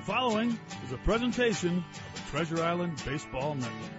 [0.00, 3.90] The following is a presentation of the Treasure Island Baseball Network.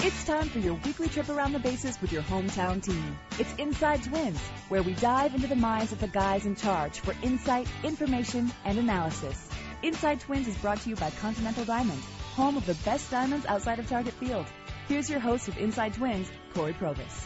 [0.00, 3.16] It's time for your weekly trip around the bases with your hometown team.
[3.38, 7.14] It's Inside Twins, where we dive into the minds of the guys in charge for
[7.22, 9.48] insight, information, and analysis.
[9.84, 12.02] Inside Twins is brought to you by Continental Diamond,
[12.34, 14.46] home of the best diamonds outside of Target Field.
[14.88, 17.24] Here's your host of Inside Twins, Cory Provus.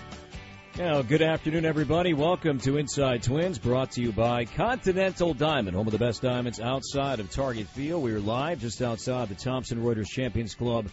[0.77, 2.15] Now, good afternoon, everybody.
[2.15, 6.59] Welcome to Inside Twins, brought to you by Continental Diamond, home of the best diamonds
[6.59, 8.03] outside of Target Field.
[8.03, 10.89] We are live just outside the Thomson Reuters Champions Club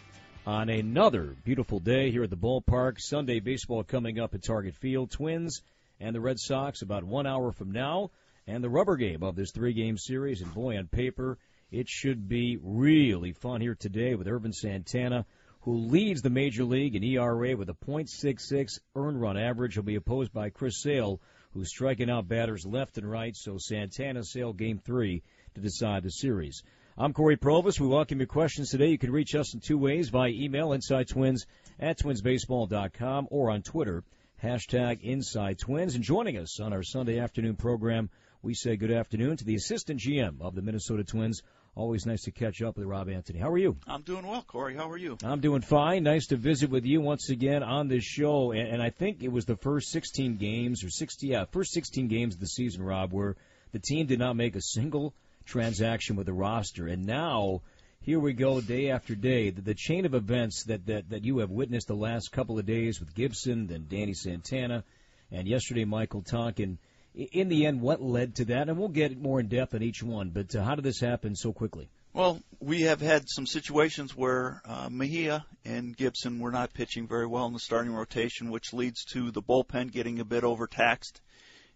[0.45, 2.99] on another beautiful day here at the ballpark.
[2.99, 5.09] Sunday baseball coming up at Target Field.
[5.09, 5.63] Twins
[5.99, 8.11] and the Red Sox about one hour from now,
[8.45, 10.41] and the rubber game of this three-game series.
[10.41, 11.39] And boy, on paper,
[11.71, 15.25] it should be really fun here today with Ervin Santana
[15.61, 19.75] who leads the major league in ERA with a .66 earned run average.
[19.75, 21.21] He'll be opposed by Chris Sale,
[21.53, 23.35] who's striking out batters left and right.
[23.35, 25.21] So Santana Sale game three
[25.53, 26.63] to decide the series.
[26.97, 27.79] I'm Cory Provus.
[27.79, 28.87] We welcome your questions today.
[28.87, 31.45] You can reach us in two ways via email, Inside Twins
[31.79, 34.03] at twinsbaseball.com or on Twitter,
[34.43, 35.95] hashtag Inside Twins.
[35.95, 38.09] And joining us on our Sunday afternoon program,
[38.41, 41.41] we say good afternoon to the assistant GM of the Minnesota Twins,
[41.73, 43.39] Always nice to catch up with Rob Antony.
[43.39, 43.77] How are you?
[43.87, 44.75] I'm doing well, Cory.
[44.75, 45.17] How are you?
[45.23, 46.03] I'm doing fine.
[46.03, 48.51] Nice to visit with you once again on this show.
[48.51, 52.09] And, and I think it was the first 16 games or 60, yeah, first 16
[52.09, 53.37] games of the season, Rob, where
[53.71, 55.13] the team did not make a single
[55.45, 56.87] transaction with the roster.
[56.87, 57.61] And now,
[58.01, 59.49] here we go day after day.
[59.51, 62.65] The, the chain of events that, that, that you have witnessed the last couple of
[62.65, 64.83] days with Gibson, then Danny Santana,
[65.31, 66.79] and yesterday Michael Tonkin–
[67.13, 68.69] in the end, what led to that?
[68.69, 70.29] And we'll get more in depth on each one.
[70.29, 71.89] But uh, how did this happen so quickly?
[72.13, 77.25] Well, we have had some situations where uh, Mejia and Gibson were not pitching very
[77.25, 81.21] well in the starting rotation, which leads to the bullpen getting a bit overtaxed.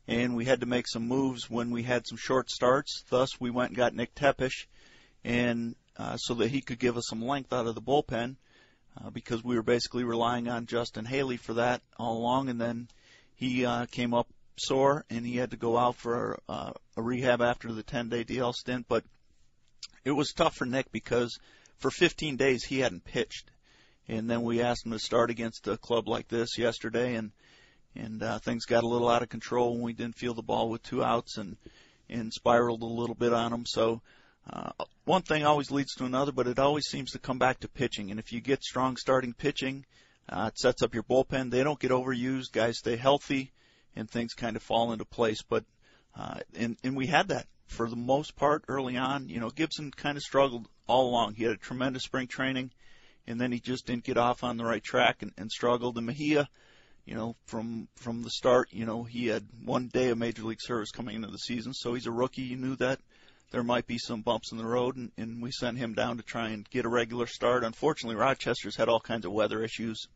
[0.08, 3.04] And we had to make some moves when we had some short starts.
[3.10, 4.68] Thus, we went and got Nick Tepesch,
[5.24, 8.36] and uh, so that he could give us some length out of the bullpen,
[9.02, 12.50] uh, because we were basically relying on Justin Haley for that all along.
[12.50, 12.90] And then
[13.36, 17.42] he uh, came up sore, and he had to go out for uh, a rehab
[17.42, 18.86] after the 10-day DL stint.
[18.88, 19.04] But
[20.04, 21.38] it was tough for Nick because
[21.78, 23.52] for 15 days he hadn't pitched,
[24.08, 27.32] and then we asked him to start against a club like this yesterday, and
[27.98, 30.70] and uh, things got a little out of control when we didn't feel the ball
[30.70, 31.58] with two outs and
[32.10, 33.66] and spiraled a little bit on him.
[33.66, 34.02] So.
[34.48, 34.70] Uh,
[35.06, 38.12] one thing always leads to another, but it always seems to come back to pitching.
[38.12, 39.88] And if you get strong starting pitching,
[40.30, 41.50] uh, it sets up your bullpen.
[41.50, 42.52] They don't get overused.
[42.52, 43.52] Guys stay healthy
[43.96, 45.42] and things kind of fall into place.
[45.42, 45.64] But
[46.18, 49.30] uh, and and we had that for the most part early on.
[49.30, 51.36] You know, Gibson kind of struggled all along.
[51.36, 52.72] He had a tremendous spring training,
[53.28, 55.98] and then he just didn't get off on the right track and, and struggled.
[55.98, 56.48] And Mejia,
[57.06, 60.62] you know, from from the start, you know, he had one day of major league
[60.62, 62.44] service coming into the season, so he's a rookie.
[62.44, 63.00] You knew that
[63.52, 66.24] there might be some bumps in the road, and, and we sent him down to
[66.24, 67.64] try and get a regular start.
[67.64, 70.08] Unfortunately, Rochester's had all kinds of weather issues,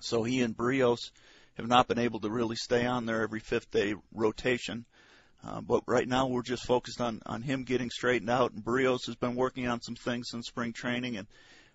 [0.00, 1.10] so he and Berrios
[1.58, 4.86] have not been able to really stay on there every fifth day rotation.
[5.44, 8.52] Uh, but right now we're just focused on on him getting straightened out.
[8.52, 11.26] And Berrios has been working on some things in spring training, and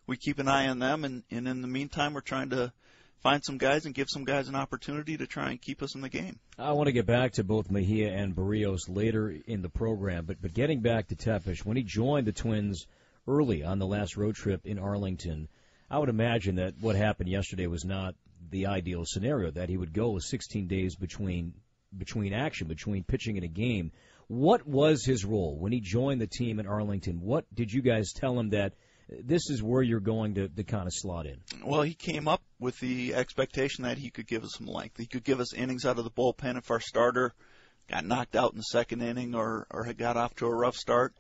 [0.08, 1.06] we keep an eye on them.
[1.06, 2.74] And, and in the meantime, we're trying to
[3.22, 6.02] find some guys and give some guys an opportunity to try and keep us in
[6.02, 6.40] the game.
[6.60, 10.42] I want to get back to both Mejia and Berrios later in the program, but
[10.42, 12.86] but getting back to Tepesch, when he joined the Twins
[13.28, 15.48] early on the last road trip in Arlington,
[15.90, 18.16] I would imagine that what happened yesterday was not
[18.54, 21.54] the ideal scenario that he would go 16 days between
[21.98, 23.92] between action, between pitching in a game.
[24.28, 27.20] What was his role when he joined the team in Arlington?
[27.22, 28.74] What did you guys tell him that
[29.10, 31.38] this is where you're going to, to kind of slot in?
[31.64, 34.98] Well, he came up with the expectation that he could give us some length.
[34.98, 37.34] He could give us innings out of the bullpen if our starter
[37.90, 40.76] got knocked out in the second inning or, or had got off to a rough
[40.76, 41.14] start.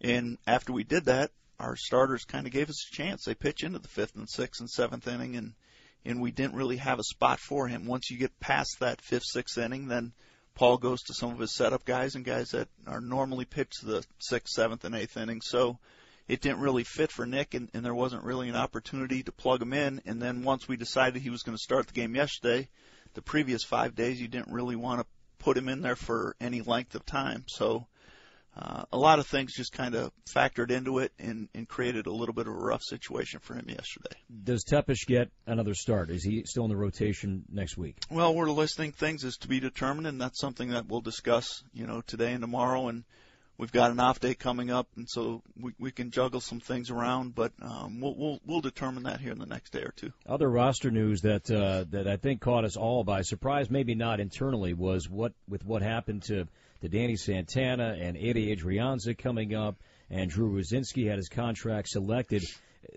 [0.00, 3.24] And after we did that, our starters kind of gave us a chance.
[3.24, 5.54] They pitch into the fifth and sixth and seventh inning, and
[6.04, 7.86] and we didn't really have a spot for him.
[7.86, 10.12] Once you get past that fifth, sixth inning, then
[10.54, 14.04] Paul goes to some of his setup guys and guys that are normally pitched the
[14.18, 15.40] sixth, seventh, and eighth inning.
[15.40, 15.78] So
[16.26, 19.62] it didn't really fit for Nick, and, and there wasn't really an opportunity to plug
[19.62, 20.02] him in.
[20.04, 22.68] And then once we decided he was going to start the game yesterday,
[23.14, 25.06] the previous five days, you didn't really want to
[25.38, 27.44] put him in there for any length of time.
[27.46, 27.86] So
[28.58, 32.12] uh, a lot of things just kind of factored into it and, and created a
[32.12, 34.16] little bit of a rough situation for him yesterday.
[34.44, 36.10] Does Tepesch get another start?
[36.10, 37.98] Is he still in the rotation next week?
[38.10, 41.86] Well, we're listing things as to be determined, and that's something that we'll discuss, you
[41.86, 42.88] know, today and tomorrow.
[42.88, 43.04] And
[43.58, 46.90] we've got an off day coming up, and so we, we can juggle some things
[46.90, 50.12] around, but um, we'll, we'll we'll determine that here in the next day or two.
[50.26, 54.20] Other roster news that uh, that I think caught us all by surprise, maybe not
[54.20, 56.46] internally, was what with what happened to
[56.80, 59.76] to Danny Santana and Eddie Adrianza coming up,
[60.10, 62.44] and Drew Rucinski had his contract selected.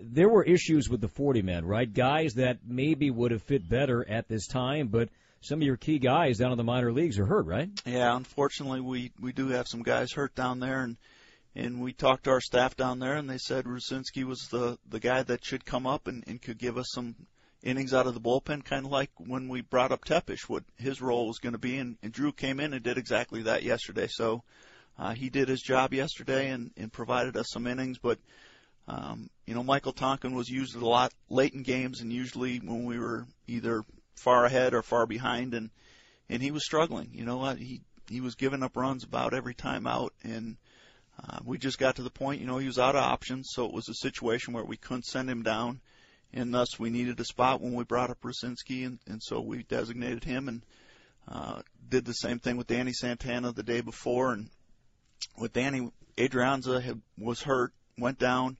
[0.00, 1.92] There were issues with the 40 men, right?
[1.92, 5.08] Guys that maybe would have fit better at this time, but
[5.42, 7.68] some of your key guys down in the minor leagues are hurt, right?
[7.84, 10.96] Yeah, unfortunately, we we do have some guys hurt down there, and
[11.54, 15.00] and we talked to our staff down there, and they said Rucinski was the the
[15.00, 17.16] guy that should come up and, and could give us some
[17.62, 21.00] innings out of the bullpen, kind of like when we brought up Tepesch, what his
[21.02, 24.08] role was going to be, and, and Drew came in and did exactly that yesterday.
[24.08, 24.42] So
[24.98, 28.18] uh, he did his job yesterday and, and provided us some innings, but.
[28.88, 32.84] Um, you know, Michael Tonkin was used a lot late in games, and usually when
[32.84, 33.84] we were either
[34.14, 35.70] far ahead or far behind, and
[36.28, 37.10] and he was struggling.
[37.12, 37.58] You know what?
[37.58, 40.56] He he was giving up runs about every time out, and
[41.22, 42.40] uh, we just got to the point.
[42.40, 45.06] You know, he was out of options, so it was a situation where we couldn't
[45.06, 45.80] send him down,
[46.32, 49.62] and thus we needed a spot when we brought up Rucinski, and and so we
[49.62, 50.62] designated him and
[51.28, 54.50] uh, did the same thing with Danny Santana the day before, and
[55.38, 58.56] with Danny Adrianza had, was hurt, went down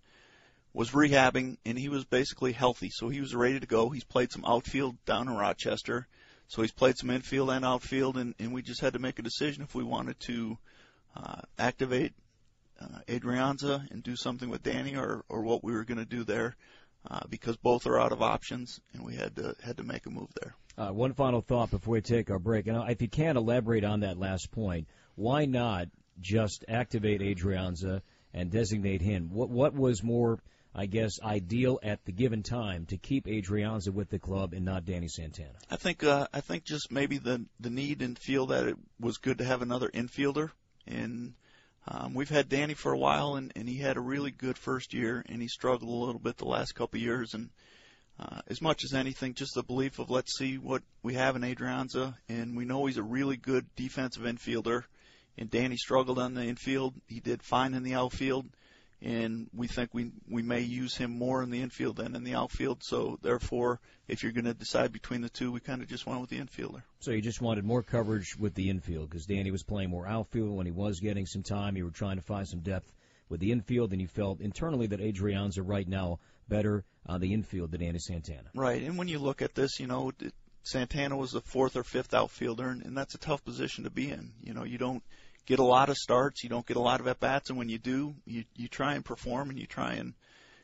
[0.75, 3.91] was rehabbing and he was basically healthy, so he was ready to go.
[3.91, 6.07] He's played some outfield down in Rochester,
[6.49, 9.23] so he's played some infield and outfield, and, and we just had to make a
[9.23, 10.59] decision if we wanted to
[11.17, 12.13] uh, activate
[12.81, 16.25] uh, Adrianza and do something with Danny, or or what we were going to do
[16.25, 16.57] there,
[17.09, 20.11] uh, because both are out of options, and we had to had to make a
[20.11, 20.55] move there.
[20.77, 24.01] Uh, one final thought before we take our break, and if you can elaborate on
[24.01, 25.89] that last point, why not
[26.21, 28.01] just activate Adrianza
[28.33, 29.31] and designate him?
[29.31, 30.39] What what was more
[30.75, 34.87] I guess, ideal at the given time to keep Adrianza with the club and not
[34.87, 35.53] Danny Santana?
[35.71, 39.19] I think uh, I think just maybe the the need and feel that it was
[39.19, 40.51] good to have another infielder,
[40.87, 41.35] and
[41.87, 44.95] um, we've had Danny for a while, and, and he had a really good first
[44.95, 47.51] year, and he struggled a little bit the last couple of years, and
[48.19, 51.43] uh, as much as anything, just the belief of let's see what we have in
[51.43, 54.85] Adrianza, and we know he's a really good defensive infielder.
[55.39, 56.95] And Danny struggled on the infield.
[57.07, 58.47] He did fine in the outfield
[59.03, 62.35] and we think we we may use him more in the infield than in the
[62.35, 62.83] outfield.
[62.83, 66.21] So therefore, if you're going to decide between the two, we kind of just went
[66.21, 66.83] with the infielder.
[67.01, 70.57] So you just wanted more coverage with the infield because Danny was playing more outfield
[70.57, 71.77] when he was getting some time.
[71.77, 72.93] You were trying to find some depth
[73.29, 77.73] with the infield, and you felt internally that Adrianza right now better on the infield
[77.73, 78.51] than Danny Santana.
[78.55, 80.13] Right, and when you look at this, you know.
[80.65, 84.09] Santana was the fourth or fifth outfielder, and, and that's a tough position to be
[84.09, 84.31] in.
[84.45, 85.03] You know, you don't
[85.47, 87.69] get a lot of starts, you don't get a lot of at bats, and when
[87.69, 90.15] you do, you you try and perform and you try and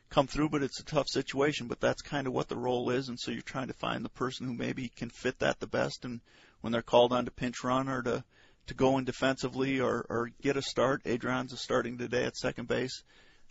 [0.09, 0.49] come through.
[0.49, 1.67] But it's a tough situation.
[1.67, 4.09] But that's kind of what the role is, and so you're trying to find the
[4.09, 6.05] person who maybe can fit that the best.
[6.05, 6.21] And
[6.61, 8.23] when they're called on to pinch run or to
[8.67, 13.03] to go in defensively or or get a start, Adrianza's starting today at second base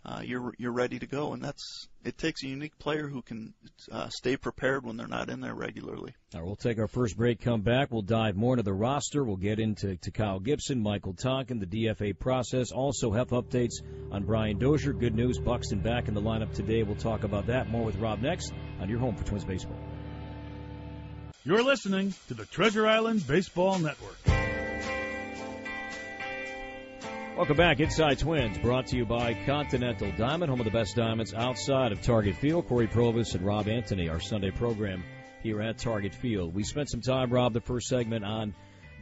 [0.05, 3.53] uh, you're you're ready to go, and that's it takes a unique player who can
[3.91, 6.13] uh, stay prepared when they're not in there regularly.
[6.33, 7.41] All right, we'll take our first break.
[7.41, 7.91] Come back.
[7.91, 9.23] We'll dive more into the roster.
[9.23, 12.71] We'll get into to Kyle Gibson, Michael Tonkin, the DFA process.
[12.71, 13.81] Also have updates
[14.11, 14.93] on Brian Dozier.
[14.93, 16.83] Good news, Buxton back in the lineup today.
[16.83, 19.77] We'll talk about that more with Rob next on your home for Twins baseball.
[21.43, 24.28] You're listening to the Treasure Island Baseball Network.
[27.39, 31.33] Welcome back, Inside Twins, brought to you by Continental Diamond, home of the best diamonds
[31.33, 32.67] outside of Target Field.
[32.67, 35.05] Cory Provus and Rob Antony, our Sunday program
[35.41, 36.53] here at Target Field.
[36.53, 38.53] We spent some time, Rob, the first segment on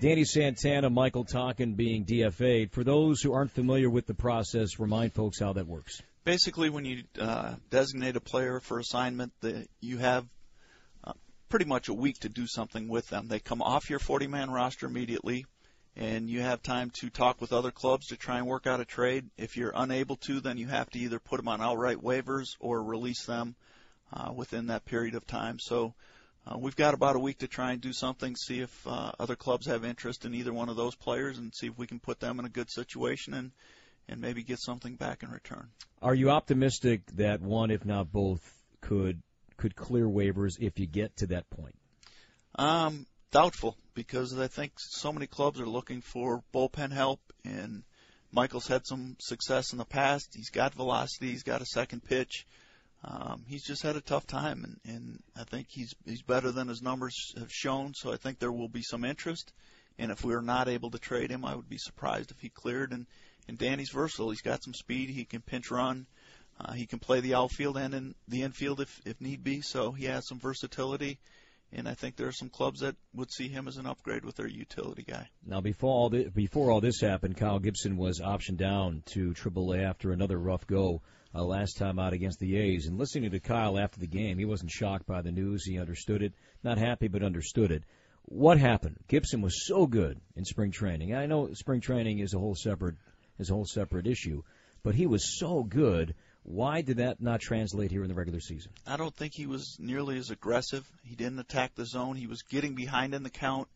[0.01, 2.73] Danny Santana, Michael Tonkin being DFA'd.
[2.73, 6.03] For those who aren't familiar with the process, remind folks how that works.
[6.23, 10.27] Basically, when you uh, designate a player for assignment, the, you have
[11.03, 11.13] uh,
[11.49, 13.29] pretty much a week to do something with them.
[13.29, 15.47] They come off your 40-man roster immediately
[15.97, 18.85] and you have time to talk with other clubs to try and work out a
[18.85, 19.25] trade.
[19.35, 22.83] If you're unable to, then you have to either put them on outright waivers or
[22.83, 23.55] release them
[24.13, 25.57] uh, within that period of time.
[25.59, 25.95] So
[26.45, 29.35] uh, we've got about a week to try and do something, see if uh, other
[29.35, 32.19] clubs have interest in either one of those players, and see if we can put
[32.19, 33.51] them in a good situation and
[34.09, 35.67] and maybe get something back in return.
[36.01, 38.39] Are you optimistic that one, if not both,
[38.79, 39.21] could
[39.57, 41.75] could clear waivers if you get to that point?
[42.55, 47.83] Um, doubtful because I think so many clubs are looking for bullpen help, and
[48.31, 50.29] Michael's had some success in the past.
[50.35, 52.45] He's got velocity, he's got a second pitch.
[53.03, 56.67] Um, he's just had a tough time, and, and I think he's he's better than
[56.67, 57.93] his numbers have shown.
[57.93, 59.53] So I think there will be some interest.
[59.99, 62.49] And if we are not able to trade him, I would be surprised if he
[62.49, 62.91] cleared.
[62.91, 63.05] And
[63.47, 64.31] and Danny's versatile.
[64.31, 65.09] He's got some speed.
[65.09, 66.07] He can pinch run.
[66.59, 69.61] Uh, he can play the outfield and in the infield if if need be.
[69.61, 71.19] So he has some versatility
[71.73, 74.35] and I think there are some clubs that would see him as an upgrade with
[74.35, 75.29] their utility guy.
[75.45, 79.83] Now, before all this, before all this happened, Kyle Gibson was optioned down to AAA
[79.83, 81.01] after another rough go
[81.35, 82.87] uh, last time out against the A's.
[82.87, 85.65] And listening to Kyle after the game, he wasn't shocked by the news.
[85.65, 86.33] He understood it.
[86.63, 87.83] Not happy, but understood it.
[88.23, 88.97] What happened?
[89.07, 91.15] Gibson was so good in spring training.
[91.15, 92.95] I know spring training is a whole separate
[93.39, 94.41] is a whole separate issue,
[94.83, 96.15] but he was so good.
[96.47, 98.71] Why did that not translate here in the regular season?
[98.87, 100.89] I don't think he was nearly as aggressive.
[101.03, 102.15] He didn't attack the zone.
[102.15, 103.67] He was getting behind in the count.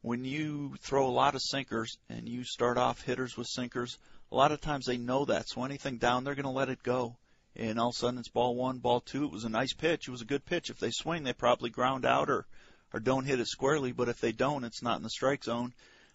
[0.00, 3.98] When you throw a lot of sinkers and you start off hitters with sinkers,
[4.32, 5.50] a lot of times they know that.
[5.50, 7.14] So anything down, they're going to let it go.
[7.56, 9.24] And all of a sudden it's ball one, ball two.
[9.24, 10.08] It was a nice pitch.
[10.08, 10.70] It was a good pitch.
[10.70, 12.46] If they swing, they probably ground out or
[12.94, 13.92] or don't hit it squarely.
[13.92, 15.74] But if they don't, it's not in the strike zone.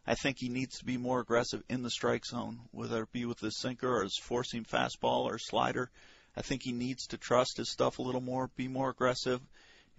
[0.10, 3.26] I think he needs to be more aggressive in the strike zone, whether it be
[3.26, 5.92] with his sinker or his seam fastball or slider.
[6.36, 9.40] I think he needs to trust his stuff a little more, be more aggressive,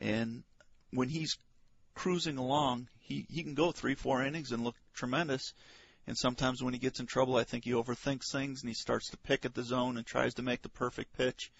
[0.01, 0.43] and
[0.91, 1.39] when he's
[1.95, 5.53] cruising along, he he can go three, four innings and look tremendous.
[6.09, 9.11] And sometimes when he gets in trouble, I think he overthinks things and he starts
[9.11, 11.53] to pick at the zone and tries to make the perfect pitch,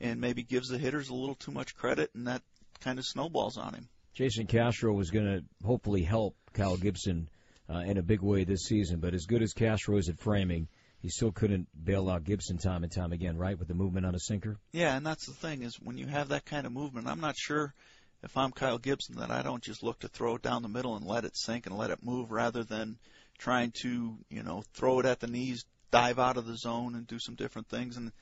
[0.00, 2.42] and maybe gives the hitters a little too much credit, and that
[2.78, 3.88] kind of snowballs on him.
[4.14, 7.28] Jason Castro was going to hopefully help Kyle Gibson
[7.68, 10.68] uh, in a big way this season, but as good as Castro is at framing,
[11.00, 14.14] he still couldn't bail out Gibson time and time again, right, with the movement on
[14.14, 14.58] a sinker?
[14.72, 17.36] Yeah, and that's the thing is when you have that kind of movement, I'm not
[17.36, 17.74] sure
[18.22, 20.96] if I'm Kyle Gibson that I don't just look to throw it down the middle
[20.96, 22.98] and let it sink and let it move rather than
[23.38, 27.06] trying to, you know, throw it at the knees, dive out of the zone and
[27.06, 28.12] do some different things and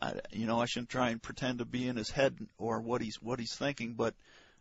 [0.00, 3.02] I, you know, I shouldn't try and pretend to be in his head or what
[3.02, 4.14] he's what he's thinking, but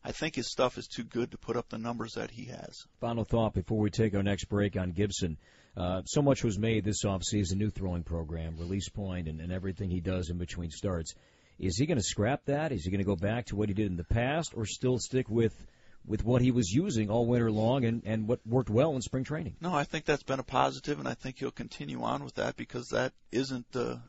[0.03, 2.86] I think his stuff is too good to put up the numbers that he has.
[3.01, 5.38] Final thought before we take our next break on Gibson.
[5.75, 9.89] Uh, so much was made this offseason, new throwing program, release point, and, and everything
[9.89, 11.13] he does in between starts.
[11.60, 12.72] Is he going to scrap that?
[12.72, 14.98] Is he going to go back to what he did in the past, or still
[14.98, 15.53] stick with
[16.06, 19.25] with what he was using all winter long and, and what worked well in spring
[19.25, 19.56] training?
[19.60, 22.56] No, I think that's been a positive, and I think he'll continue on with that
[22.56, 24.00] because that isn't the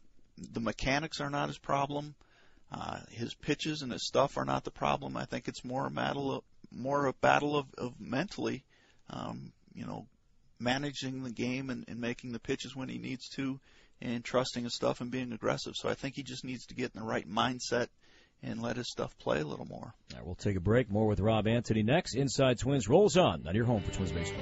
[0.53, 2.15] the mechanics are not his problem.
[2.17, 2.30] Uh,
[3.11, 5.17] his pitches and his stuff are not the problem.
[5.17, 8.65] I think it's more a battle of, more a battle of, of mentally,
[9.09, 10.07] um, you know,
[10.59, 13.59] managing the game and, and making the pitches when he needs to,
[14.01, 15.75] and trusting his stuff and being aggressive.
[15.77, 17.89] So I think he just needs to get in the right mindset
[18.43, 19.93] and let his stuff play a little more.
[20.13, 20.91] All right, we'll take a break.
[20.91, 22.15] More with Rob Antony next.
[22.15, 24.41] Inside Twins rolls on on your home for Twins baseball.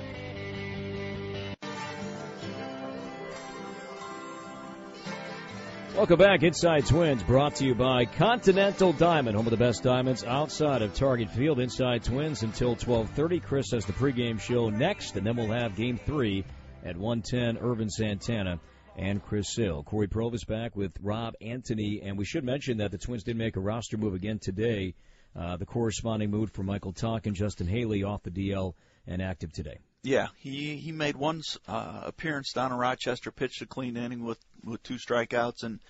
[5.98, 10.22] Welcome back, Inside Twins, brought to you by Continental Diamond, home of the best diamonds
[10.22, 11.58] outside of Target Field.
[11.58, 13.40] Inside Twins until 12:30.
[13.40, 16.44] Chris has the pregame show next, and then we'll have Game Three
[16.84, 17.58] at 110.
[17.58, 18.60] Ervin Santana
[18.96, 19.82] and Chris Sale.
[19.82, 23.56] Cory Provus back with Rob Antony, and we should mention that the Twins did make
[23.56, 24.94] a roster move again today.
[25.34, 28.74] Uh, the corresponding move for Michael Tonkin and Justin Haley off the DL
[29.08, 29.80] and active today.
[30.02, 34.38] Yeah, he he made one uh, appearance down in Rochester, pitched a clean inning with
[34.62, 35.80] with two strikeouts, and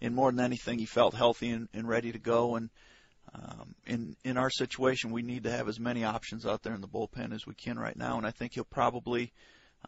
[0.00, 2.54] in more than anything, he felt healthy and, and ready to go.
[2.54, 2.70] And
[3.34, 6.80] um, in in our situation, we need to have as many options out there in
[6.80, 9.32] the bullpen as we can right now, and I think he'll probably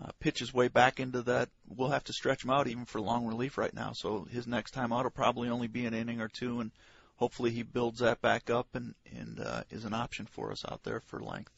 [0.01, 1.49] uh, pitch his way back into that.
[1.69, 3.93] We'll have to stretch him out even for long relief right now.
[3.95, 6.73] So his next time out will probably only be an inning or two, and
[7.15, 10.83] hopefully he builds that back up and and uh, is an option for us out
[10.83, 11.53] there for length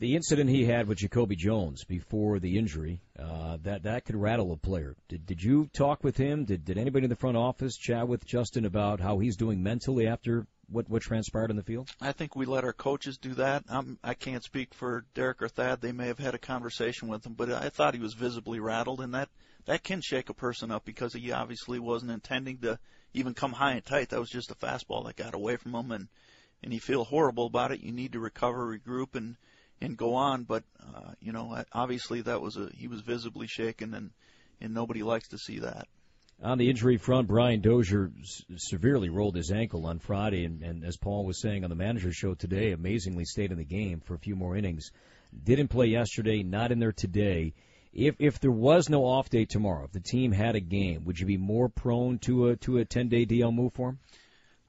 [0.00, 4.52] the incident he had with Jacoby Jones before the injury, uh, that that could rattle
[4.52, 4.96] a player.
[5.08, 6.44] Did did you talk with him?
[6.44, 10.06] Did did anybody in the front office chat with Justin about how he's doing mentally
[10.06, 11.90] after what what transpired in the field?
[12.00, 13.64] I think we let our coaches do that.
[13.68, 15.80] I'm, I can't speak for Derek or Thad.
[15.80, 19.00] They may have had a conversation with him, but I thought he was visibly rattled,
[19.00, 19.30] and that
[19.64, 22.78] that can shake a person up because he obviously wasn't intending to
[23.14, 24.10] even come high and tight.
[24.10, 26.08] That was just a fastball that got away from him, and
[26.62, 27.80] and you feel horrible about it.
[27.80, 29.36] You need to recover, regroup, and
[29.80, 30.44] and go on.
[30.44, 34.10] But uh, you know, obviously that was a he was visibly shaken, and
[34.60, 35.88] and nobody likes to see that.
[36.40, 40.84] On the injury front, Brian Dozier s- severely rolled his ankle on Friday, and, and
[40.84, 44.14] as Paul was saying on the manager show today, amazingly stayed in the game for
[44.14, 44.92] a few more innings.
[45.44, 47.54] Didn't play yesterday, not in there today.
[47.92, 51.18] If if there was no off day tomorrow, if the team had a game, would
[51.18, 53.98] you be more prone to a to a 10 day DL move for him?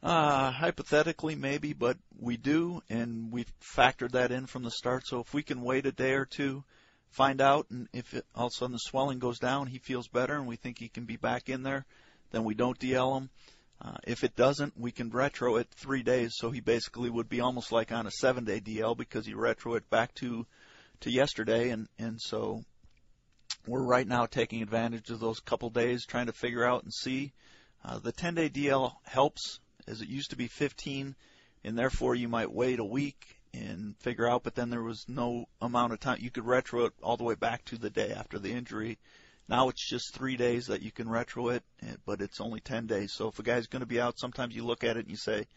[0.02, 5.06] Uh, hypothetically, maybe, but we do, and we've factored that in from the start.
[5.06, 6.64] So if we can wait a day or two,
[7.12, 10.08] find out, and if it, all of a sudden the swelling goes down, he feels
[10.08, 11.86] better, and we think he can be back in there,
[12.32, 13.30] then we don't DL him.
[13.82, 17.42] Uh, if it doesn't, we can retro it three days, so he basically would be
[17.42, 20.46] almost like on a seven-day DL because he retro it back to
[21.02, 22.62] to yesterday, and and so
[23.66, 27.32] we're right now taking advantage of those couple days, trying to figure out and see.
[27.84, 31.16] Uh, the 10-day DL helps as it used to be 15,
[31.64, 35.46] and therefore you might wait a week and figure out, but then there was no
[35.62, 36.20] amount of time.
[36.22, 39.00] You could retro it all the way back to the day after the injury.
[39.48, 41.64] Now it's just three days that you can retro it,
[42.06, 43.12] but it's only 10 days.
[43.12, 45.18] So if a guy's going to be out, sometimes you look at it and you
[45.18, 45.48] say,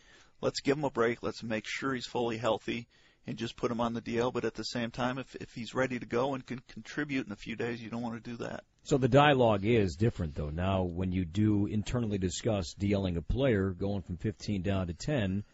[0.40, 1.22] let's give him a break.
[1.22, 2.88] Let's make sure he's fully healthy
[3.26, 4.32] and just put him on the DL.
[4.32, 7.32] But at the same time, if if he's ready to go and can contribute in
[7.32, 8.64] a few days, you don't want to do that.
[8.84, 10.50] So the dialogue is different though.
[10.50, 15.44] Now, when you do internally discuss DLing a player going from 15 down to 10,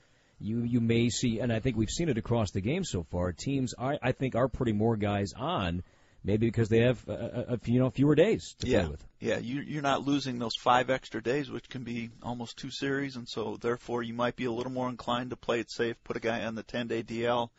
[0.41, 3.33] you you may see, and I think we've seen it across the game so far.
[3.33, 5.83] Teams, I, I think, are putting more guys on,
[6.25, 8.81] maybe because they have a, a, you know fewer days to yeah.
[8.81, 9.05] play with.
[9.21, 13.17] Yeah, you, you're not losing those five extra days, which can be almost two series,
[13.17, 16.17] and so therefore you might be a little more inclined to play it safe, put
[16.17, 17.51] a guy on the 10-day DL.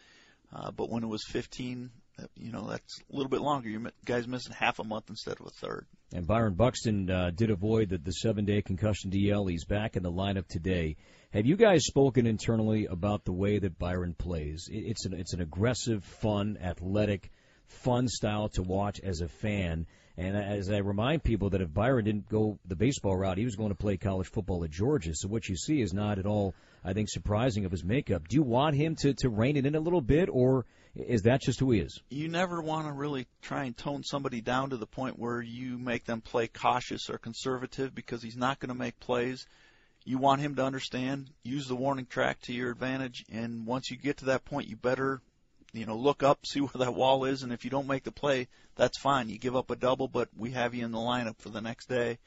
[0.53, 3.69] Uh, but when it was 15, uh, you know that's a little bit longer.
[3.69, 5.85] You guys missing half a month instead of a third.
[6.13, 9.49] And Byron Buxton uh, did avoid the, the seven-day concussion DL.
[9.49, 10.95] He's back in the lineup today.
[11.31, 14.67] Have you guys spoken internally about the way that Byron plays?
[14.71, 17.29] It, it's an it's an aggressive, fun, athletic,
[17.69, 19.85] fun style to watch as a fan.
[20.17, 23.55] And as I remind people that if Byron didn't go the baseball route, he was
[23.55, 25.15] going to play college football at Georgia.
[25.15, 28.27] So what you see is not at all, I think, surprising of his makeup.
[28.27, 31.41] Do you want him to to rein it in a little bit, or is that
[31.41, 32.01] just who he is?
[32.09, 35.77] You never want to really try and tone somebody down to the point where you
[35.77, 39.45] make them play cautious or conservative because he's not going to make plays.
[40.03, 43.97] You want him to understand, use the warning track to your advantage, and once you
[43.97, 45.21] get to that point, you better,
[45.73, 48.11] you know, look up, see where that wall is, and if you don't make the
[48.11, 49.29] play, that's fine.
[49.29, 51.87] You give up a double, but we have you in the lineup for the next
[51.89, 52.17] day.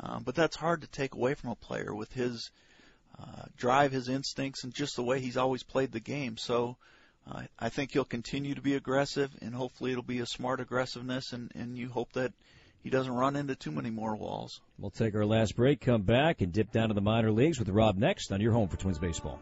[0.00, 2.50] Um, but that's hard to take away from a player with his
[3.18, 6.36] uh, drive, his instincts, and just the way he's always played the game.
[6.36, 6.76] So
[7.30, 11.32] uh, I think he'll continue to be aggressive, and hopefully it'll be a smart aggressiveness,
[11.32, 12.32] and, and you hope that
[12.82, 14.60] he doesn't run into too many more walls.
[14.78, 17.68] We'll take our last break, come back, and dip down to the minor leagues with
[17.68, 19.38] Rob next on your home for Twins baseball.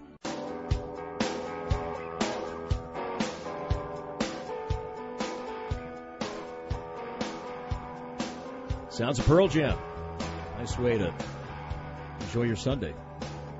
[8.90, 9.78] Sounds of Pearl Jam.
[10.59, 11.14] Nice way to
[12.23, 12.92] enjoy your Sunday.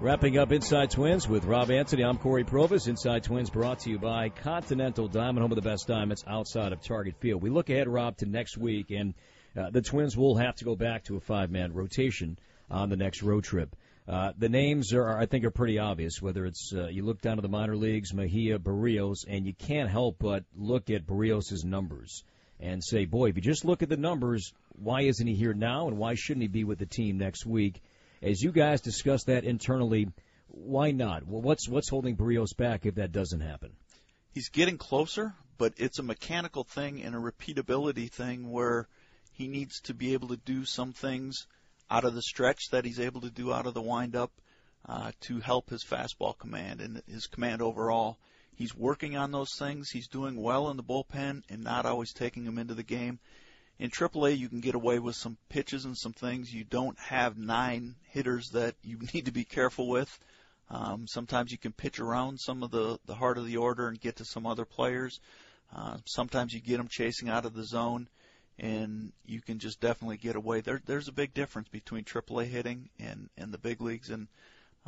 [0.01, 2.03] Wrapping up Inside Twins with Rob Antony.
[2.03, 2.89] I'm Cory Provus.
[2.89, 6.83] Inside Twins brought to you by Continental Diamond, home of the best diamonds outside of
[6.83, 7.43] Target Field.
[7.43, 9.15] We look ahead, Rob, to next week, and
[9.57, 12.37] uh, the Twins will have to go back to a five-man rotation
[12.69, 13.77] on the next road trip.
[14.09, 16.21] Uh, the names are, I think, are pretty obvious.
[16.21, 19.91] Whether it's uh, you look down to the minor leagues, Mejia, Berrios, and you can't
[19.91, 22.25] help but look at Berrios' numbers
[22.63, 25.89] and say, boy, if you just look at the numbers, why isn't he here now,
[25.89, 27.83] and why shouldn't he be with the team next week?
[28.23, 30.09] As you guys discuss that internally,
[30.49, 31.27] why not?
[31.27, 33.73] Well, what's what's holding Berrios back if that doesn't happen?
[34.33, 38.89] He's getting closer, but it's a mechanical thing and a repeatability thing where
[39.33, 41.47] he needs to be able to do some things
[41.91, 44.31] out of the stretch that he's able to do out of the windup
[44.89, 48.19] uh, to help his fastball command and his command overall.
[48.55, 49.91] He's working on those things.
[49.91, 53.19] He's doing well in the bullpen and not always taking them into the game
[53.81, 56.53] in AAA, you can get away with some pitches and some things.
[56.53, 60.19] You don't have nine hitters that you need to be careful with.
[60.69, 63.99] Um, sometimes you can pitch around some of the the heart of the order and
[63.99, 65.19] get to some other players.
[65.75, 68.07] Uh, sometimes you get them chasing out of the zone,
[68.59, 70.61] and you can just definitely get away.
[70.61, 74.29] There, there's a big difference between AAA hitting and and the big leagues, and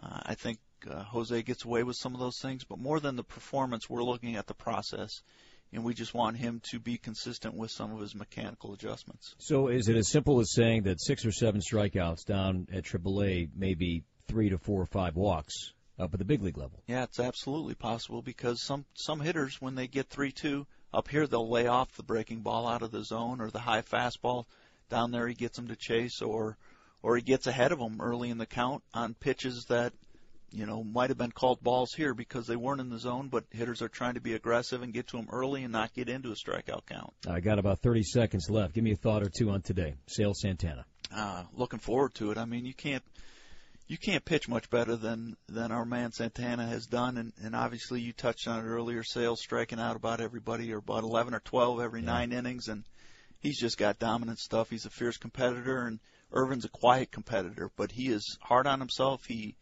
[0.01, 2.63] uh, I think uh, Jose gets away with some of those things.
[2.63, 5.23] But more than the performance, we're looking at the process
[5.73, 9.35] and we just want him to be consistent with some of his mechanical adjustments.
[9.39, 13.51] So, is it as simple as saying that six or seven strikeouts down at AAA,
[13.57, 16.83] maybe three to four or five walks up at the big league level?
[16.87, 21.27] Yeah, it's absolutely possible because some some hitters, when they get three two up here,
[21.27, 24.45] they'll lay off the breaking ball out of the zone or the high fastball.
[24.91, 26.59] Down there, he gets them to chase, or
[27.03, 29.93] or he gets ahead of them early in the count on pitches that
[30.53, 33.45] you know, might have been called balls here because they weren't in the zone, but
[33.51, 36.31] hitters are trying to be aggressive and get to them early and not get into
[36.31, 37.13] a strikeout count.
[37.29, 38.75] I got about 30 seconds left.
[38.75, 39.95] Give me a thought or two on today.
[40.07, 40.85] Sale Santana.
[41.15, 42.39] Uh, looking forward to it.
[42.39, 43.03] I mean, you can't
[43.89, 48.01] you can't pitch much better than than our man Santana has done, and, and obviously
[48.01, 49.03] you touched on it earlier.
[49.03, 52.07] Sales striking out about everybody, or about 11 or 12 every yeah.
[52.07, 52.85] nine innings, and
[53.41, 54.71] he's just got dominant stuff.
[54.71, 56.01] He's a fierce competitor, and
[56.33, 59.27] Ervin's a quiet competitor, but he is hard on himself.
[59.27, 59.57] He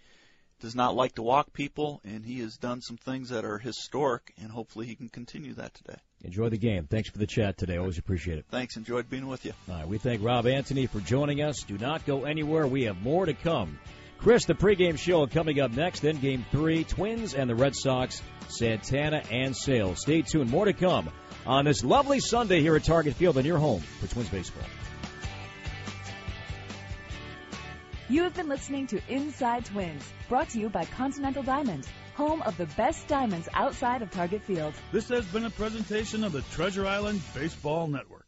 [0.60, 4.32] does not like to walk people, and he has done some things that are historic,
[4.40, 5.96] and hopefully he can continue that today.
[6.22, 6.86] Enjoy the game.
[6.86, 7.78] Thanks for the chat today.
[7.78, 8.44] Always appreciate it.
[8.50, 8.76] Thanks.
[8.76, 9.52] Enjoyed being with you.
[9.68, 9.88] All right.
[9.88, 11.62] We thank Rob Antony for joining us.
[11.62, 12.66] Do not go anywhere.
[12.66, 13.78] We have more to come.
[14.18, 16.00] Chris, the pregame show coming up next.
[16.00, 19.94] Then game three, Twins and the Red Sox, Santana and Sale.
[19.96, 20.50] Stay tuned.
[20.50, 21.08] More to come
[21.46, 24.64] on this lovely Sunday here at Target Field and your home for Twins baseball.
[28.10, 32.56] You have been listening to Inside Twins, brought to you by Continental Diamonds, home of
[32.56, 34.74] the best diamonds outside of Target Field.
[34.90, 38.26] This has been a presentation of the Treasure Island Baseball Network.